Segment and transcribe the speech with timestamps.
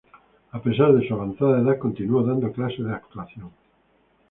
[0.49, 3.51] A pesar de su avanzada edad continuó dando clases de actuación.